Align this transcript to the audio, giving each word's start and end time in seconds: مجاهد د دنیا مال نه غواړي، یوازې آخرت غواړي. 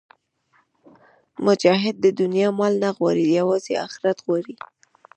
مجاهد 1.45 1.95
د 2.01 2.05
دنیا 2.21 2.47
مال 2.57 2.73
نه 2.83 2.89
غواړي، 2.97 3.23
یوازې 3.39 3.73
آخرت 3.87 4.17
غواړي. 4.25 4.55